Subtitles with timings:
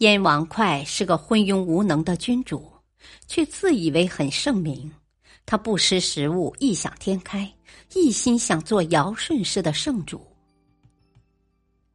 [0.00, 2.66] 燕王哙是个昏庸无能的君主，
[3.26, 4.90] 却自以为很圣明。
[5.44, 7.52] 他不识时务，异想天开，
[7.92, 10.26] 一心想做尧舜式的圣主。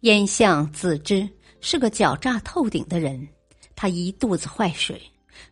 [0.00, 1.28] 燕相子之
[1.60, 3.28] 是个狡诈透顶的人，
[3.76, 4.98] 他一肚子坏水，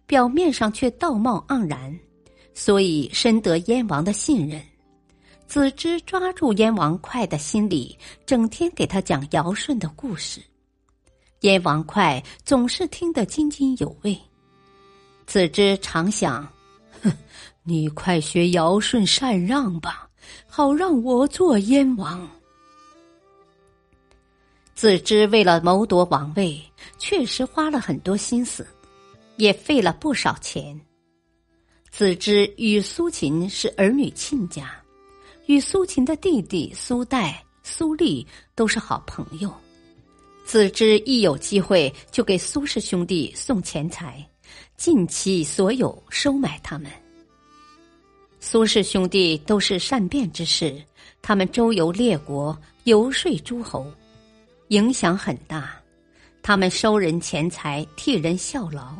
[0.06, 1.94] 表面上却道貌岸然，
[2.54, 4.58] 所以深得燕王的信任。
[5.46, 10.40] 子之抓住燕王哙的心理，整天给他讲尧舜的故事。
[11.40, 14.18] 燕王哙总是听得津津有味，
[15.24, 16.46] 子之常想：
[17.00, 17.12] 哼，
[17.62, 20.08] 你快学尧舜禅让吧，
[20.48, 22.28] 好让我做燕王。
[24.74, 26.60] 子之为了谋夺王位，
[26.98, 28.66] 确实花了很多心思，
[29.36, 30.78] 也费了不少钱。
[31.90, 34.70] 子之与苏秦是儿女亲家，
[35.46, 39.52] 与苏秦的弟弟苏代、苏厉都是好朋友。
[40.48, 44.26] 子之一有机会就给苏氏兄弟送钱财，
[44.78, 46.90] 尽其所有收买他们。
[48.40, 50.74] 苏氏兄弟都是善变之士，
[51.20, 53.86] 他们周游列国，游说诸侯，
[54.68, 55.78] 影响很大。
[56.40, 58.94] 他们收人钱财，替人效劳，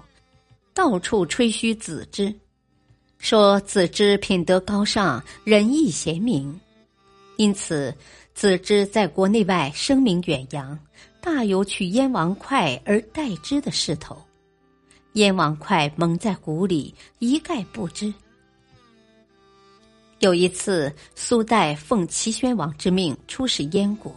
[0.75, 2.31] 到处吹嘘子之，
[3.17, 6.61] 说子之品德高尚，仁义贤明，
[7.39, 7.95] 因此
[8.35, 10.79] 子之在国内外声名远扬。
[11.21, 14.17] 大有取燕王哙而代之的势头，
[15.15, 18.13] 燕王哙蒙在鼓里，一概不知。
[20.21, 24.13] 有一次，苏代奉齐宣王之命出使燕国，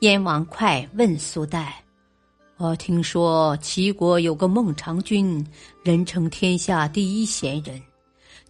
[0.00, 1.82] 燕王哙问苏代
[2.58, 5.44] ：“我听说齐国有个孟尝君，
[5.82, 7.80] 人称天下第一贤人，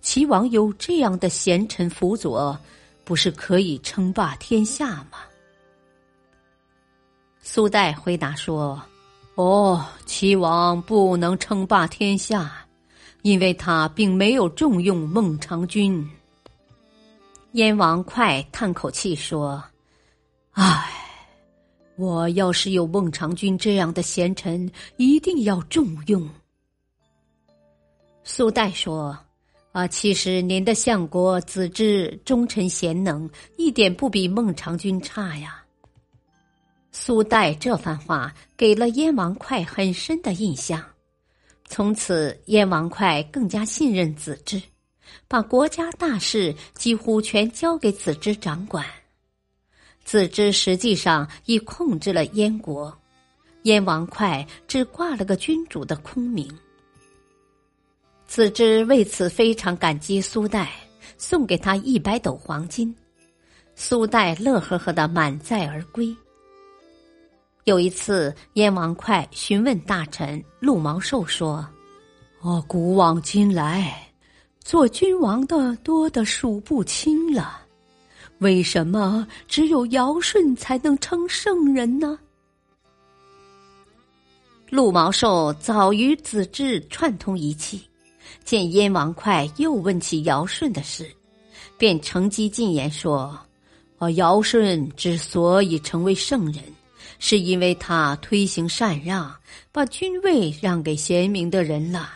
[0.02, 2.58] 齐王有这样的贤臣辅佐，
[3.04, 5.20] 不是可以称霸天下吗？”
[7.54, 8.80] 苏代回答说
[9.36, 12.50] ：“哦，齐王不能称霸天下，
[13.20, 16.10] 因为他并没有重用孟尝君。”
[17.52, 19.62] 燕王哙叹口气说
[20.52, 20.90] ：“唉，
[21.96, 26.26] 我要是有孟尝君这样的贤臣，一定要重用。”
[28.24, 29.14] 苏代说
[29.72, 35.58] ：“啊，其实您的相国子之忠臣贤能，一点不比孟尝君差呀。”
[36.94, 40.84] 苏代这番话给了燕王哙很深的印象，
[41.64, 44.60] 从此燕王哙更加信任子之，
[45.26, 48.84] 把国家大事几乎全交给子之掌管。
[50.04, 52.94] 子之实际上已控制了燕国，
[53.62, 56.46] 燕王哙只挂了个君主的空名。
[58.26, 60.70] 子之为此非常感激苏代，
[61.16, 62.94] 送给他一百斗黄金，
[63.76, 66.14] 苏代乐呵呵的满载而归。
[67.64, 71.64] 有一次，燕王哙询问大臣陆毛寿说
[72.42, 74.12] ：“哦，古往今来，
[74.58, 77.60] 做君王的多得数不清了，
[78.38, 82.18] 为什么只有尧舜才能称圣人呢？”
[84.68, 87.80] 陆毛寿早与子至串通一气，
[88.42, 91.08] 见燕王哙又问起尧舜的事，
[91.78, 93.38] 便乘机进言说
[93.98, 96.60] ：“哦，尧舜之所以成为圣人。”
[97.24, 99.32] 是因为他推行禅让，
[99.70, 102.10] 把君位让给贤明的人了。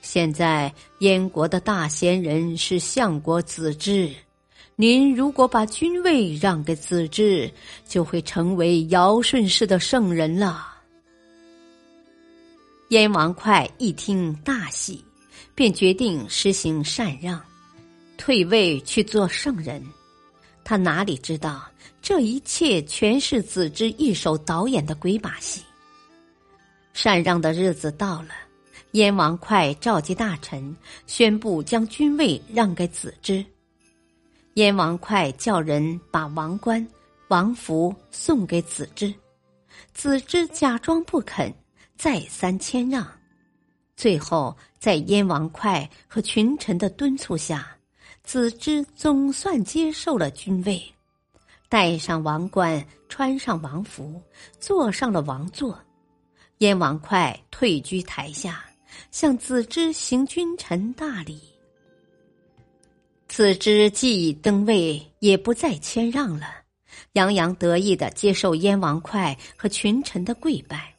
[0.00, 4.08] 现在燕国的大贤人是相国子之，
[4.76, 7.50] 您如果把君位让给子之，
[7.88, 10.68] 就会成为尧舜式的圣人了。
[12.90, 15.04] 燕王哙一听大喜，
[15.52, 17.42] 便决定实行禅让，
[18.16, 19.84] 退位去做圣人。
[20.68, 21.66] 他哪里知道？
[22.02, 25.62] 这一切全是子之一手导演的鬼把戏。
[26.92, 28.34] 禅让的日子到了，
[28.90, 30.76] 燕王哙召集大臣，
[31.06, 33.42] 宣布将君位让给子之。
[34.56, 36.86] 燕王哙叫人把王冠、
[37.28, 39.10] 王服送给子之，
[39.94, 41.50] 子之假装不肯，
[41.96, 43.10] 再三谦让，
[43.96, 47.74] 最后在燕王哙和群臣的敦促下，
[48.28, 50.78] 子之总算接受了君位。
[51.66, 54.20] 戴上王冠，穿上王服，
[54.60, 55.80] 坐上了王座。
[56.58, 58.62] 燕王哙退居台下，
[59.10, 61.40] 向子之行君臣大礼。
[63.28, 66.48] 子之既已登位，也不再谦让了，
[67.12, 70.94] 洋洋得意的接受燕王哙和群臣的跪拜。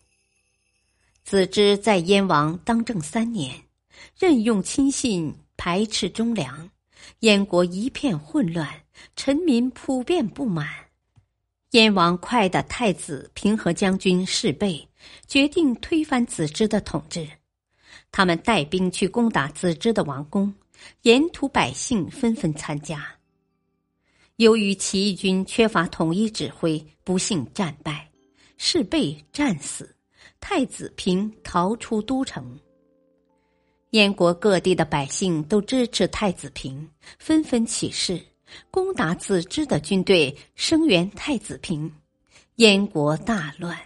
[1.23, 3.55] 子之在燕王当政三年，
[4.17, 6.67] 任用亲信，排斥忠良，
[7.19, 8.67] 燕国一片混乱。
[9.15, 10.67] 臣民普遍不满，
[11.71, 14.85] 燕王哙的太子平和将军士备
[15.25, 17.25] 决定推翻子之的统治。
[18.11, 20.53] 他们带兵去攻打子之的王宫，
[21.03, 23.07] 沿途百姓纷纷参加。
[24.35, 28.09] 由于起义军缺乏统一指挥，不幸战败，
[28.57, 29.95] 士备战死，
[30.41, 32.59] 太子平逃出都城。
[33.91, 36.87] 燕国各地的百姓都支持太子平，
[37.17, 38.21] 纷纷起事。
[38.69, 41.91] 攻打子之的军队，声援太子平，
[42.55, 43.77] 燕国大乱。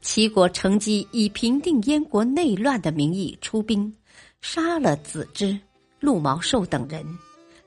[0.00, 3.94] 齐国乘机以平定燕国内乱的名义出兵，
[4.40, 5.58] 杀了子之、
[6.00, 7.04] 陆毛寿等人，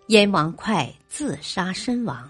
[0.07, 2.29] 燕王哙自杀身亡。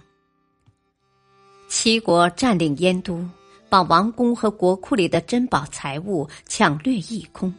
[1.69, 3.25] 齐国占领燕都，
[3.69, 7.53] 把王宫和国库里的珍宝财物抢掠一空，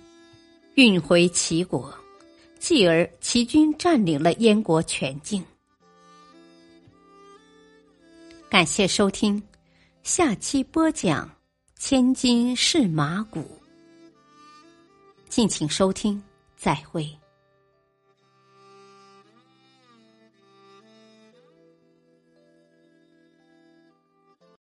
[0.75, 1.93] 运回齐国，
[2.59, 5.45] 继而齐军占领了燕国全境。
[8.51, 9.41] 感谢收听，
[10.03, 11.29] 下期播讲
[11.79, 13.41] 《千金是马骨》，
[15.29, 16.21] 敬请收听，
[16.57, 17.09] 再会。